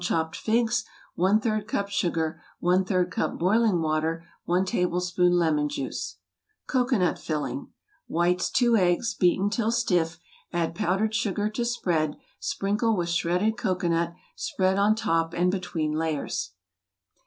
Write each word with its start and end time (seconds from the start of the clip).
chopped 0.03 0.35
figs 0.35 0.83
y 1.15 1.37
3 1.37 1.61
cup 1.61 1.87
sugar 1.87 2.41
% 2.69 3.11
cup 3.11 3.37
boiling 3.37 3.75
wa¬ 3.81 4.01
ter 4.01 4.25
i 4.49 4.63
tablespoon 4.63 5.33
lemon 5.33 5.69
juice 5.69 6.15
Cocoanut 6.65 7.19
Filling 7.19 7.67
Whites 8.07 8.49
2 8.49 8.75
eggs 8.77 9.13
beaten 9.13 9.51
till 9.51 9.69
stiff, 9.71 10.17
add 10.51 10.73
powdered 10.73 11.13
sugar 11.13 11.49
to 11.51 11.63
spread, 11.63 12.17
sprinkle 12.39 12.97
with 12.97 13.09
shredded 13.09 13.57
co¬ 13.57 13.77
coanut, 13.79 14.15
spread 14.35 14.79
on 14.79 14.95
top 14.95 15.35
and 15.35 15.51
between 15.51 15.91
layers. 15.91 16.53